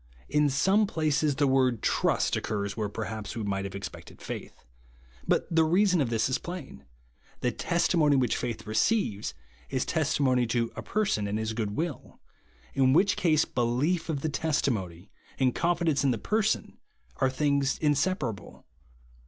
In 0.29 0.49
some 0.49 0.87
places 0.87 1.35
the 1.35 1.45
word 1.45 1.83
trust 1.83 2.33
cccars 2.33 2.73
wher(3 2.73 2.91
perhaps 2.91 3.35
we 3.37 3.43
might 3.43 3.65
have 3.65 3.75
expected 3.75 4.19
faith. 4.19 4.63
But 5.27 5.45
the 5.55 5.63
reason 5.63 6.01
of 6.01 6.09
this 6.09 6.27
is 6.27 6.39
plain; 6.39 6.85
the 7.41 7.51
testimon}^ 7.51 8.17
which 8.17 8.35
faith 8.35 8.65
receives, 8.65 9.35
is 9.69 9.85
testimony 9.85 10.47
to 10.47 10.71
a 10.75 10.81
person 10.81 11.27
and 11.27 11.37
his 11.37 11.53
good 11.53 11.75
will, 11.77 12.19
in 12.73 12.93
which 12.93 13.15
case, 13.15 13.45
belief 13.45 14.09
of 14.09 14.21
the 14.21 14.29
testimony 14.29 15.11
and 15.37 15.53
confidence 15.53 16.03
in 16.03 16.09
the 16.09 16.17
person 16.17 16.79
are 17.17 17.29
things 17.29 17.77
inseparable. 17.77 18.65